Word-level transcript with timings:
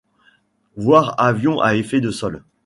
Voir 0.77 1.13
avions 1.19 1.59
à 1.61 1.75
effet 1.75 2.01
de 2.01 2.09
sol. 2.09 2.43